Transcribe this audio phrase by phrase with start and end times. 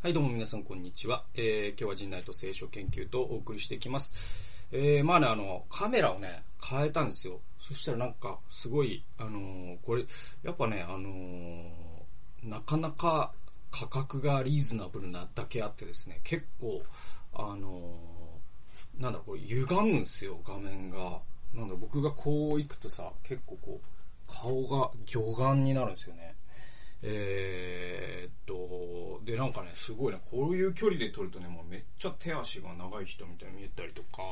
[0.00, 1.24] はい、どうも皆さん、こんにちは。
[1.34, 4.64] えー、今日は陣内と聖書研究とお送りしていきます。
[4.70, 7.40] えー、まあね、あの、カメラをね、変えたんですよ。
[7.58, 10.04] そしたらなんか、すごい、あのー、これ、
[10.44, 11.72] やっぱね、あのー、
[12.44, 13.32] なかなか
[13.72, 16.80] 価格がリーズナブルなだけあってですね、結構、
[17.34, 21.20] あのー、なんだ、これ歪むんですよ、画面が。
[21.52, 26.36] なんだ、僕がこう行くとさ、結構こう、顔が魚眼になるんですよね。
[27.02, 28.67] えー、っと、
[29.28, 34.22] で、なんかね、すごいね、こういう距離で撮るとね、もうめっちゃ手足が長い人みたいに見えたりとか、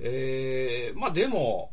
[0.00, 1.72] えー、まあでも、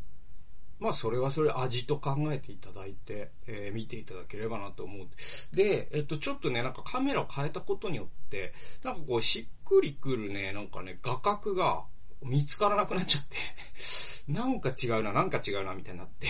[0.80, 5.08] まあそれはそれ味と考えていただいて、えー、見ていただければなと思う。
[5.56, 11.86] で、えっと、ちょっとね、なんかカメラを変えたことによって、なんかこうしっくりくるね、なんかね、画角が
[12.22, 13.38] 見つからなくなっちゃって。
[14.30, 16.28] なんか違うな、なんか違うな、みたいになって。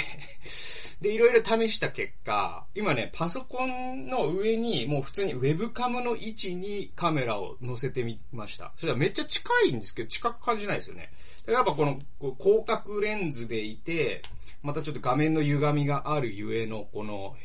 [1.01, 8.73] で、いろいろ試した結果、今ね、パソコンの上に、もう普通にウェブカムの位置にカメラを載せてみました。
[8.75, 11.11] それはめっちゃ近いんですけど、近く感じないですよね。
[11.47, 14.23] やっぱこの、こう広角レンズでいて、
[14.61, 17.35] またちょっと画面の歪みがあるゆえの、この、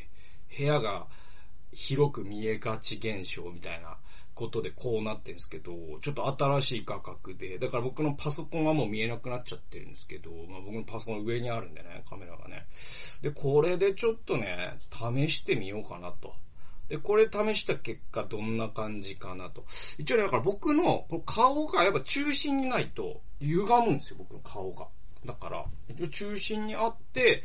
[0.57, 1.07] 部屋が
[1.71, 3.97] 広く見えがち現象みたいな
[4.35, 12.67] ことでこうなってるんですけど、ちょっと新しい画角で、だから僕のパソコンはもう見えなくなっちゃってるんですけど、まあ僕のパソコンの上にあるんでね、カメラがね。
[13.21, 16.33] で、これでちょっとね、試してみようかなと。
[16.89, 19.65] で、これ試した結果どんな感じかなと。
[19.97, 24.87] 一応ね、だから僕のこの顔がやっぱ中心にないと歪むんですよ、僕の顔が。
[25.25, 27.41] だから、一応中心にあって、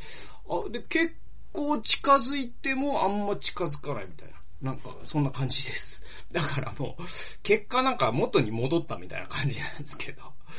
[0.47, 1.15] あ、で、結
[1.51, 4.40] 構近づいてもあんま近づかないみたいな。
[4.61, 6.27] なんか、そんな感じです。
[6.31, 7.03] だからもう、
[7.41, 10.21] 結果なんか元に戻ったみたいな感じなんですけど。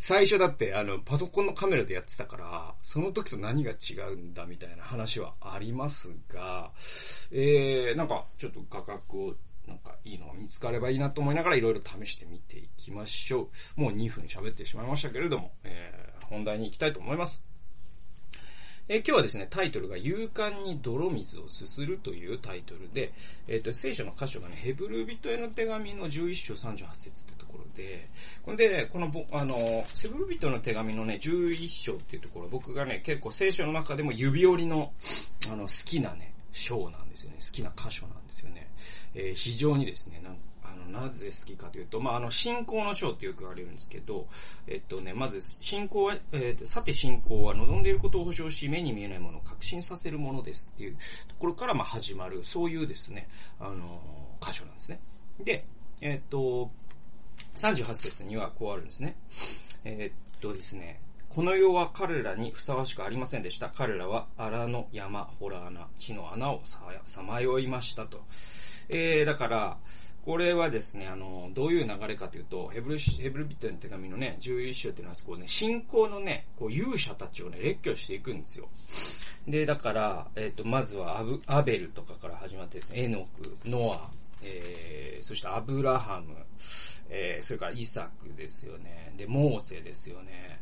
[0.00, 6.72] 最初だって、あの、パソコンのカメラでやってたから、その時と何が違うんだみたいな話はありますが、
[7.30, 13.80] えー、なんか、ちょっと画角を、なんかいいのが見つかればいいなと思いながらいろいろ試してみていきましょう。
[13.80, 17.53] もう2分喋ってしまいましたけれども、えー、本題に行きたいと思います。
[18.86, 23.14] えー、今日はですね、タイトルが勇敢に泥水をすするというタイトルで、
[23.48, 28.10] えっ、ー、と、聖書の箇所がね、ヘブル人への手紙の11章38節ってところで、
[28.42, 34.92] これで、ね、このぼ、あの、ヘブル人の手紙のね、11章っていうところ、僕がね、結構聖書の中でも指折りの、
[35.50, 37.38] あの、好きなね、章なんですよね。
[37.40, 38.68] 好きな箇所なんですよね。
[39.14, 40.40] えー、非常にですね、なんか
[40.94, 44.26] なぜ好きかというと、まあ、あの、信仰の章ってよく言われるんですけど、
[44.66, 50.96] えっとね、まず、信仰は、えー、さて信仰は望んでいることを保証し、目に見えないものを確信させるものですっていう
[51.28, 53.28] ところから、ま、始まる、そういうですね、
[53.58, 55.00] あのー、箇所なんですね。
[55.42, 55.64] で、
[56.00, 56.70] えっと、
[57.56, 59.16] 38節にはこうあるんですね。
[59.84, 63.68] えっとですね、この世は彼らにふさわしくありませんでした。
[63.68, 68.22] 彼らは荒の山、ホラー穴、地の穴をさまよいましたと。
[68.88, 69.76] えー、だから、
[70.24, 78.68] これはですね、あの、どういう流れかというと、ヘブル、ヘブルビットの手紙のね、11章っていうのは、こうね、信仰のね、こう勇者たちをね、列挙していくんですよ。
[79.46, 84.10] で、だから、えっ、ー、と、まずはアブ、アベルとかから始まってですね、エノク、ノア、
[84.42, 86.34] えー、そしてアブラハム、
[87.10, 89.12] えー、それからイサクですよね。
[89.16, 90.60] で、モーセですよね。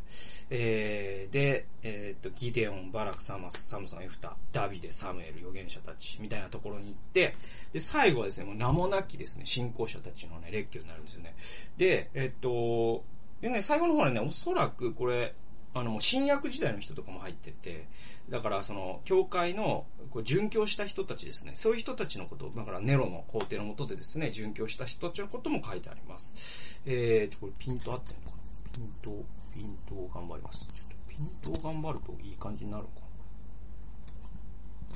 [0.50, 7.34] えー、で、えっ、と、ギデオン、バラク、サマス、サムソン、エフタ、ダビデ、サムエル、預言者たち、みたいなところに行って、
[7.72, 11.34] で、最後はですね、もう名もなきですね、信仰者たちのね、列挙になるんですよね。
[11.78, 13.04] で、えっ、と、
[13.40, 15.34] でね、最後の方はね、おそらくこれ、
[15.74, 17.86] あの、新約時代の人とかも入ってて、
[18.28, 21.52] だからその、教会の、こう、殉教した人たちですね。
[21.54, 26.80] そういう人たちのこと、だからネロの皇帝のもとでですね、殉教した人たちのことも書いてあります。
[26.84, 28.42] えーと、これピント合ってんのかな？
[28.72, 29.24] ピント、
[29.54, 30.64] ピントを頑張ります。
[30.66, 33.00] ちょっとピントを頑張るといい感じになるのか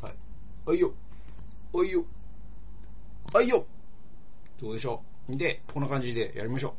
[0.02, 0.08] な？
[0.08, 0.16] はい。
[0.68, 0.92] はいよ。
[1.72, 2.04] はいよ。
[3.32, 3.66] はいよ。
[4.60, 5.15] どうでしょう？
[5.28, 6.76] で、こんな感じでやりましょ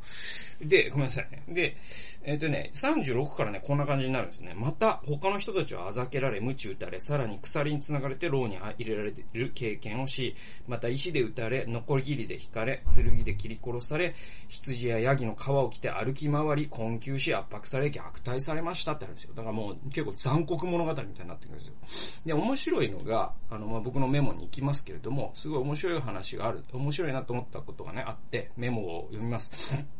[0.62, 0.68] う。
[0.68, 1.44] で、ごめんなさいね。
[1.50, 1.76] で、
[2.24, 4.54] えっ、ー、とね、36からね、こんな感じになるんですね。
[4.56, 10.36] また、他の人たちはあざけられ、鞭打たれ、さらに鎖に繋がれて牢に入れられている経験をし、
[10.68, 14.16] また石で打たれ、残り切りで引かれ、剣で切り殺され、
[14.48, 19.34] 羊やヤギの皮を着て歩き回り、困窮し、圧迫され、虐待されましたってあるんですよ。
[19.36, 22.24] だからもう結構残酷物語みたいになってくるんですよ。
[22.26, 29.97] で、面白いのが、あの、まあ、僕のメモに行きますけれども、すごい面白い話がある、面白いなと思ったことがね、あって、メモを読みます。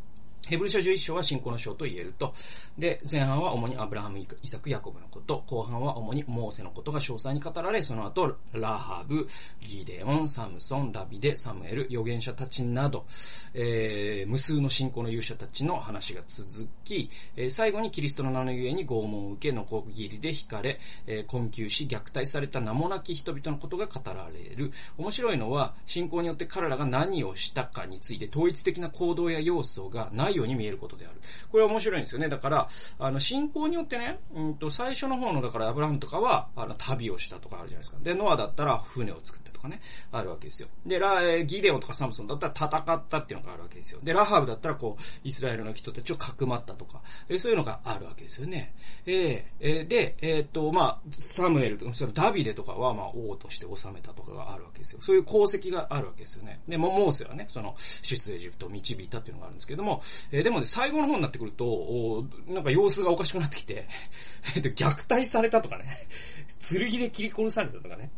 [0.48, 2.32] ヘブル書11章は信仰の章と言えると。
[2.78, 9.28] で、前半は主にアブラハム、イサク、ヤコブのこと、後半は主にモーセのことが詳細に語られ、その後、ラハブ、
[9.60, 13.04] ギデオン、サムソン、ラビデ、サムエル、預言者たちなど、
[13.52, 24.72] えー、無数の信仰の勇者たちの話が続き、えー、最後にキリストの名のゆえに拷問を受け、ノコギリで引かれ、えー、困窮し、虐待された名もなき人々のことが語られる。
[24.96, 31.20] 面白いのは、信仰によって彼らが何をしたかについて統一的な行動や要素がないように見えることである。
[31.50, 32.28] これは面白いんですよね。
[32.28, 32.68] だから、
[32.98, 37.98] あの、信仰によってね、うんと、最初の方の、だからアブラハムとかは、あの、旅をしたとかあるじゃないですか。
[38.02, 39.80] で、ノアだったら船を作ったとかね、
[40.12, 40.68] あるわけですよ。
[40.86, 44.00] で、ラ、ギデオンとかサムソンだったら戦ったっていうのがあるわけですよ。
[44.02, 48.74] で、ラハブだったらこう、イスラエルの人たちをかくまったとか、えー、そういうのがあるわけですよね。
[49.06, 55.00] えー、えー、で、えっ、と、まあ、サムエルとか、そのダビデとかは、まあ、王として治めたとかがあるわけですよ。
[55.02, 56.60] そういう功績があるわけですよね。
[56.68, 60.00] で、モーセはね、その、出エジプトを導いたっていうのがあるんですけども、
[60.30, 63.86] えー、でもね、最後の方になってくると、なんか様子がおかしくなってきて、
[64.56, 65.84] えっと、虐待されたとかね、
[66.60, 68.10] 剣で切り殺されたとかね、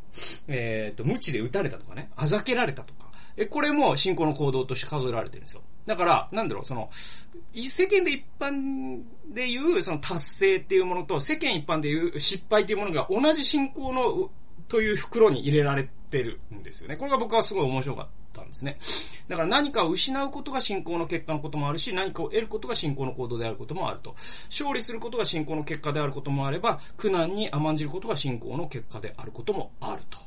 [0.48, 5.62] えっ、と、無知で撃たれたとかね、あざけられたとか、え、これも信仰の行動として数えられてるんですよ。
[5.86, 14.30] だから、なんだろう、その、世間で一般で言う、その達成っていうものと、世間一般で言う失敗っていうものが同じ信仰の、
[14.68, 16.96] という袋に入れられてるんですよね。
[16.96, 18.76] これが僕はすごい面白かったんですね。
[19.30, 24.16] だから何かを失うことが信仰の結果のこともあるし、何かを得ることが信仰の行動であることもあると。
[24.50, 30.18] 勝利することが信仰の結果であることもあれば、苦難に甘んじることが信仰の結果であることもあると。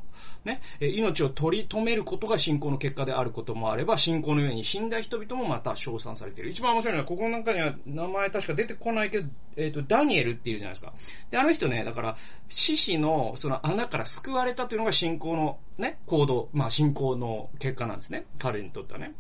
[0.46, 6.50] ね、え命を取り留めることが信仰の結果であることもあれば、信仰のように死んだ人々もまた称賛されている。
[6.52, 10.94] 一番面白いのは、ここの中には名前確か出てこないけど、えっ、ー、と、ダニエルっていうじゃないですか。
[11.30, 12.16] で、あの人ね、だから、
[12.50, 18.26] 獅子のその穴から救われたというのが信仰のね、行動、まあ信仰の結果なんですね。
[18.40, 19.14] 彼にとってはね。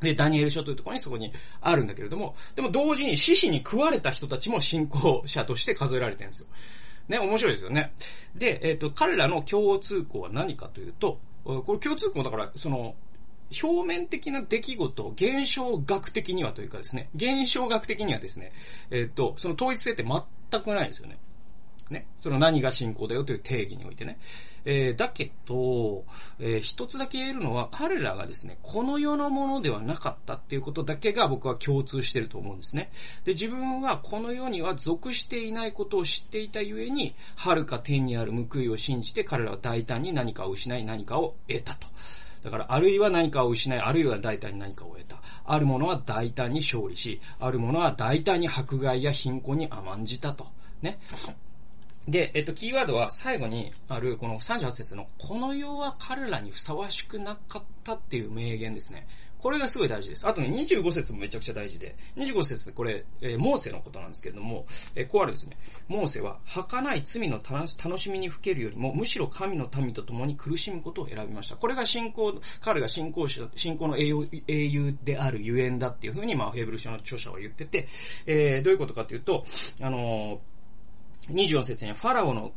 [0.00, 6.48] で、ダニエル書というところにそこにあるんだけれども、でも同時に獅子に食われた人たちも信仰者として数えられてるんですよ。
[7.08, 7.92] ね、面白いですよね。
[8.34, 12.94] で、えっ、ー、と、彼らの共通項は何かというと、これ共通項だから、その、
[13.62, 18.52] 表面的な出来事、現象学的にはというかですね、現象学的にはですね、
[18.90, 21.18] えっ、ー、と、その統一性って全くないんですよね。
[21.90, 22.06] ね。
[22.16, 24.18] その何が信仰だよという定義においてね。
[24.64, 26.04] えー、だけど、
[26.40, 32.90] えー、一つだけ言えるのは、彼らがですね、この世のものではなかったっていうことだけが僕は共通してると思うんですね。
[33.24, 41.86] で、自分はこの世には属していないことを知っていたゆえに、遥か天にある報いを信じて彼らは大胆に何かを失い何かを得たと。
[42.42, 45.16] だから、あるいは何かを失い、あるいは大胆に何かを得た。
[45.44, 50.46] あるものは大胆に勝利し、あるものは大胆に迫害や貧困に甘んじたと。
[50.82, 50.98] ね。
[52.08, 59.06] で、えっと、キーワードは最後にあるこの38節の、この世は彼らにふさわしくなかったっていう名言ですね。
[59.38, 60.26] これがすごい大事です。
[60.26, 65.56] あとね、25節もめちゃくちゃ大事で、25節これ、えー、モーセのことなんですけれども、えー、こうあるんですね。
[65.88, 71.56] モーセは、儚い罪の楽しみにふけるよりも、むしろ神の民と共に苦しむことを選びました。
[71.56, 77.88] これが信仰、彼が信仰者、信仰の英雄英雄であるゆえんだっていうふうに、まあ、ヘブル書の著者は言ってて、
[78.26, 79.44] えー、どういうことかというと、
[79.80, 80.55] あのー
[81.30, 82.52] 24節にファラオの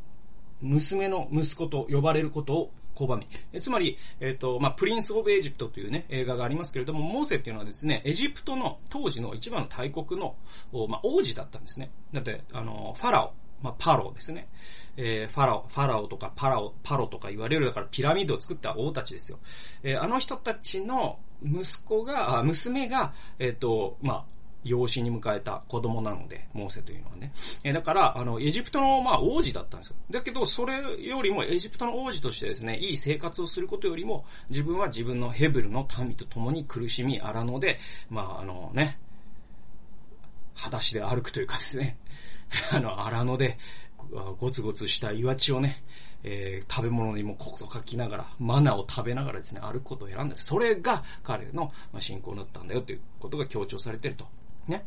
[0.62, 3.27] 娘の息子と呼ばれることを拒み。
[3.54, 10.36] えつまり、えっ、ー、と、まあ、 Prince of Egypt というね、映画がありますけれども、モーセっていうのはですね、エジプトの当時の一番の大国の、
[10.89, 11.92] まあ、王子だったんですね。
[12.13, 14.48] だって、あの、ファラオ、まあ、パロですね。
[14.98, 19.39] えー、ファラオ、ファラオとかパラオ、パロとか言われるだからピラミッドを作った王たちですよ。
[19.83, 27.31] えー、あの人たちの息子が、娘が、えっ、ー、と、まあ、養子に迎えた子供なので、モーセというのはね。
[27.63, 29.95] えだから、あの、エジプトの、まあ、王子だったんですよ。
[30.11, 37.79] だけど、それよりも、エジプトの王子としてですね、いい生活をすることよりも、自分は自分のヘブルの民と共に苦しみ、荒野で、
[38.09, 38.99] まあ、あのね、
[40.56, 41.97] 裸足で歩くというかですね、
[42.73, 43.57] あの、荒野で、
[44.39, 45.83] ゴツゴツした岩地をね、
[46.23, 50.35] えー、食べ物にもコクと書きながら、マナを食べながらですね、歩くことを選んだ。
[50.35, 54.28] それが彼の信仰だったんだよということが強調されてると
[54.69, 54.85] ね。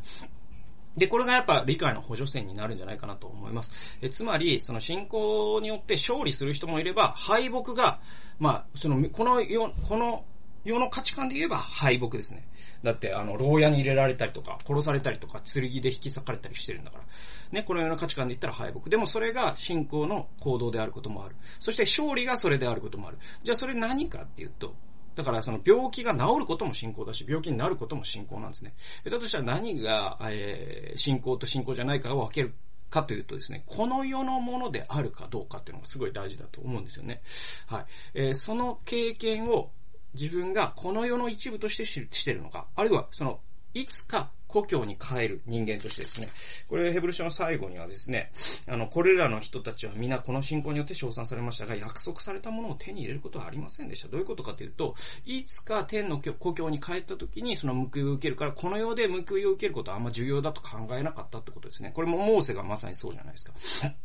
[0.97, 3.97] で、これがやっぱ理解の補助線になるんじゃないかなと思います。
[4.01, 7.99] えつまり、その信仰によって勝利する人もいれば、敗北が、
[8.39, 10.23] まあ、その、この世、この
[10.63, 12.47] 世の価値観で言えば敗北ですね。
[12.83, 17.03] だって、あの、牢屋に入れられたりとか、殺されたりとか、剣で引き裂かれたりしてるんだから。
[17.51, 18.89] ね、この世の価値観で言ったら敗北。
[18.89, 21.35] でもそれが信仰の行動であることもある。
[21.59, 23.17] そして勝利がそれであることもある。
[23.41, 24.75] じゃあそれ何かっていうと、
[25.15, 28.73] だからその病気が治ることも信仰だし、病気になることも信仰なんですね。
[29.05, 32.53] だとしたら何が、えー、信仰と信仰じゃないかを分ける
[32.89, 37.21] かというとですね、この世のものであるかどうかっていうのがすごい大事だと思うんですよね。
[37.67, 37.85] はい。
[38.13, 39.71] えー、その経験を
[40.13, 43.39] 自分がこの世の一部として知ってるのか、あるいはその
[43.73, 46.27] いつか故郷に帰る人間としてですね、
[46.69, 48.31] これヘブル書の最後にはですね、
[48.67, 54.09] あの、これらの人たちは皆この信仰によって称賛されましたが、約束されたものを手に入れることはありませんでした。
[54.09, 54.93] どういうことかというと、
[55.25, 61.91] いつか天の故郷に帰った時にその報いを受けるから、この世で報いを受けることはあんま重要だと考えなかったってことですね。
[61.91, 63.95] これもモーセがまさにそうじゃないですか。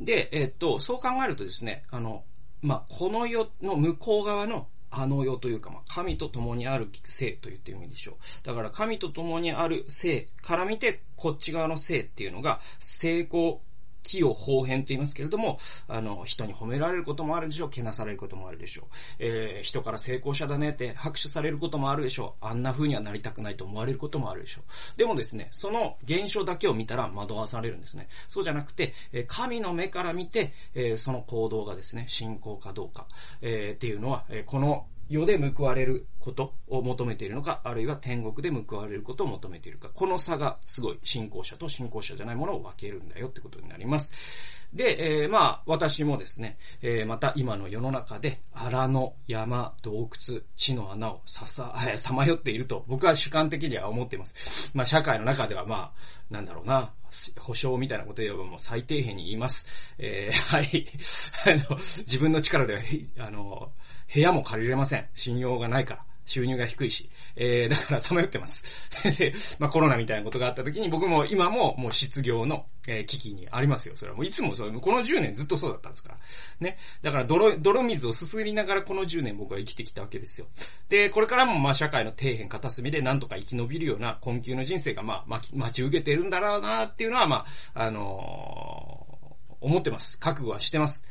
[0.00, 2.24] で、えっと、そう考えるとですね、あの、
[2.62, 8.46] まあ、この世の向こう側のあの世というか、まあ、神と共にある性と言ってもいいでしょう。
[8.46, 13.60] だから神と共にある性から見て、こっち側の性っていうのが、成功
[14.08, 17.70] 器用方変と言いますけれども、あの、人に褒められることもあるでしょう。
[17.70, 18.86] けなされることもあるでしょう。
[19.18, 22.46] えー、人から成功者だねって拍手されることもあるでしょう。
[22.46, 24.98] あんな風にはなりたくないと思われることもあるでしょう。
[24.98, 28.08] でもですね、その現象だけを見たら惑わされるんですね。
[28.28, 33.06] そうじゃなくて、え神の目から見て、えその行動がですね、信仰かどうか、
[33.42, 39.88] えー、っていうのは、えこの世で報われることを求めているのか、あるいは天国で報われることを求めているか。
[39.94, 44.57] この差がすごい信仰者と信仰者じゃないものを分けるんだよってことになります。
[44.72, 54.70] で、えー、まあ、私もですね、えー、また今の世の中で荒野、山、洞窟、地の穴をささ、 さまよっていると、僕は主観的には思っています。
[54.74, 56.92] まあ、社会の中ではまあ、なんだろうな、
[57.38, 59.94] 保証みたいなこと言えばもう最低限に言います。
[59.98, 60.86] えー、 はい。
[61.46, 62.80] あの、自分の力では、
[63.18, 63.72] あの、
[64.12, 65.08] 部屋も借りれません。
[65.14, 66.04] 信用がないから。
[66.28, 68.90] 収入が低いし、えー、だからさまよってます。
[69.18, 73.96] で、まあコロナみたいなことがあった時に僕も今ももう失業の、えー、危機にありますよ。
[73.96, 76.18] それはもういつもそう、この10年ずっとそうだったんですから。
[76.60, 76.76] ね。
[77.00, 80.46] だから泥、泥水をすすりながらこの10年僕は生きてきたわけですよ。
[80.90, 90.18] で、これからもまあ社会の底辺片隅でなんとか生き延びるような困窮の人生がまあ、ま、待ち受けてるんだろうなっていうのはまあ、あのー、思ってます。
[90.18, 91.02] 覚悟はしてます。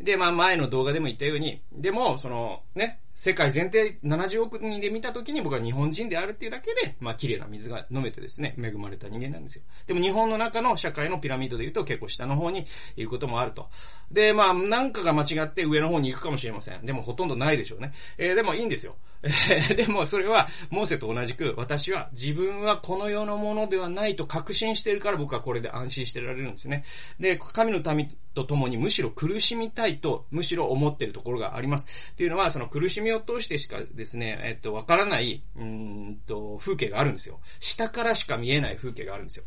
[0.00, 9.62] で、まあ前の動画でも言ったように、でも、その、ね、世界全体70億人で見たときに僕は日本人であるっていうだけで、まあ綺麗な水が飲めてですね、恵まれた人間なんですよ。
[9.86, 12.64] でも日本の中の社会のピラミッドで言うと結構下の方に
[12.96, 13.68] いることもあると。
[14.10, 16.84] で、まあなんかが間違って上の方に行くかもしれません。
[16.84, 17.92] でもほとんどないでしょうね。
[18.18, 18.96] えー、でもいいんですよ。
[19.22, 26.84] え でもそれは、モーセと同じく、私は自分はこの世のものではないと確信しているから僕はこれで安心してられるんですね。
[27.18, 32.12] で、神の民と共にむしろ苦しみたいと、むしろ思ってるところがあります。
[32.12, 37.40] っていうのは、その苦しみを通してしかですね、えっと、わからない、うんと、風景があるんですよ。
[37.58, 39.44] 下からしか見えない風景があるんですよ。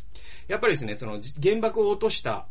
[0.48, 2.48] やっぱりですね、その原爆を落とした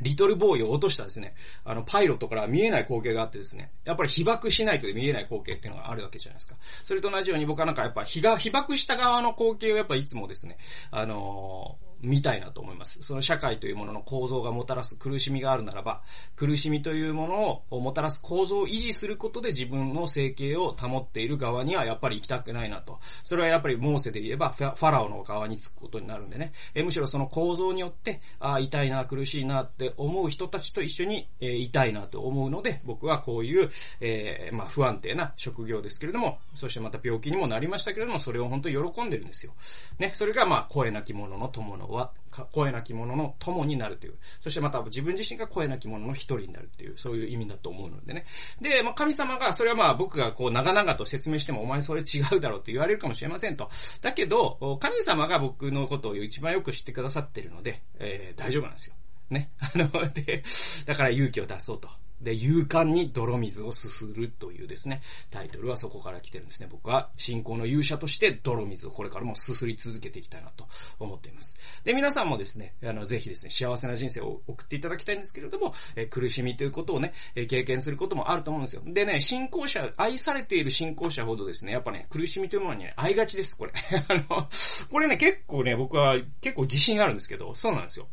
[0.00, 6.56] リトルボーイを落としたですね、あの、パイロットから見えない光景があってですね、やっぱり被爆しないと見えない光景っていうのがあるわけじゃないですか。
[6.60, 10.58] それと同じように僕はなんかやっぱ被が、被爆した側の光景をやっぱいつもですね、
[10.90, 13.02] あのー見たいなと思います。
[13.02, 16.02] その社会というものの構造がもたらす苦しみがあるならば、
[16.36, 22.98] 苦しみというものをもたらす構造を維持することで自分の生計を保っている側にはやっぱり行きたくないなと。
[23.22, 26.52] それはやっぱりモーセで言えばファラオの側につくことになるんでね。
[26.74, 33.68] えむしろその構造によって、ああ、痛いな、苦しいなって思う人たちと一緒に、えー、痛いなと思うので、僕はこういう、
[34.00, 39.52] えー、まあ不安定な職業ですけれども、そしてまた病気にもなりましたけれども、それを本当に喜んでるんですよ。
[39.98, 42.12] ね、それがまあ声なき者の友のは、
[42.50, 44.14] 声なき者の友になるという。
[44.40, 48.24] そしてまた自分自身が声なき者の一人になるっていう、そういう意味だと思うのでね。
[48.60, 53.70] で、まあ神様が、それはまあ僕がこう長々と説明してもお前それ違うだろうって言われるかもしれませんと。
[54.00, 58.94] だけど、神様が僕のことを一番よく知ってくださってるので、えー、大丈夫なんですよ。
[59.30, 59.50] ね。
[59.58, 60.42] あの、で、
[60.86, 61.88] だから勇気を出そうと。
[62.22, 66.68] で、勇敢に泥水をすするというですね、タイトルはそこから来てるんですね。
[66.70, 70.66] 僕は信仰の勇者として泥水をこれからもすすり続けていきたいなと
[70.98, 71.56] 思っています。
[71.84, 78.82] で、皆さんもですね、あの、ぜひですね、幸せな人生を送っていただきたいんですけれども、え苦しみということをね、え経験することもあると思うんですよ。
[78.86, 83.72] でね、信仰者、愛されている信仰者ほどですね、やっぱね、苦しみというものにね、愛がちです、これ。
[84.08, 84.48] あの、
[84.90, 88.08] これね、結構ね、僕は結構自信あるんですけど、そうなんですよ。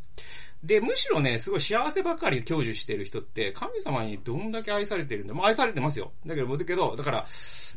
[0.63, 5.33] で、むしろね、すごい幸せばかり享受してる人って、神様にどんだけ愛されてるんだ。
[5.33, 6.11] もう愛されてますよ。
[6.25, 7.25] だけど、だけど、だから、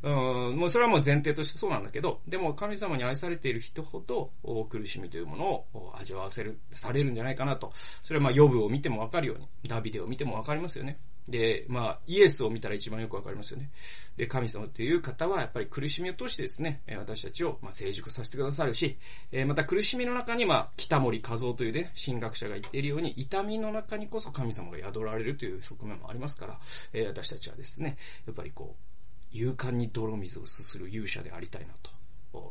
[0.03, 4.33] うん、もうそれはもう前提としてそうなんだけど、でも神様に愛されている人ほど、
[4.69, 7.71] 苦しみというものを味わわせる、されるんじゃないかなと。
[8.03, 10.99] それはまあ、予部を見てもわかるように、ダビデを見てもわかりますよね。
[11.29, 13.71] で、まあ、イエスを見たら一番よくわかりますよね。
[14.17, 18.99] で、神様という方は、やっぱり苦しみを通してですね、私たちを、まあ、成熟させてくださるし、
[19.31, 26.59] えまた苦しみの中に、まあ、北森和夫というね、神学者が言っているように、痛みの中にこそ神様が宿られるという側面もありますから、
[26.93, 31.91] え私たちはですね、やっぱりこう、勇敢に泥水をすする勇者でありたいなと。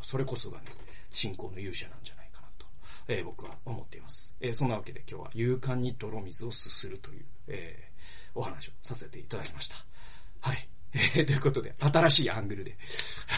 [0.02, 0.66] それこそがね、
[1.12, 2.21] 信仰の勇者なんじゃない、
[3.08, 4.36] えー、僕は思っています。
[4.40, 7.92] えー、そんなわけで今日は勇敢に泥水をすするという、えー
[8.36, 9.76] お話をさせていただきました。
[10.42, 10.68] はい。
[10.94, 12.78] えー、ということで、新しいアングルで。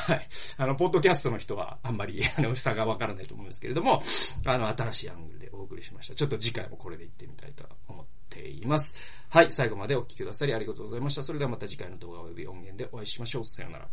[0.07, 0.27] はい。
[0.57, 4.01] あの、ポッドキャストの人はあんまり、あの、差がわからないと思うんですけれども、
[4.45, 6.15] あの、新しいアングルでお送りしました。
[6.15, 8.95] ちょっと次回もこれで行ってみたいと思っています。
[9.29, 9.51] はい。
[9.51, 11.23] 最後までお聴きくださりありがとうございました。
[11.23, 13.45] それではまた次回の動画及び音源でお会いしましょう。
[13.45, 13.87] さよなら。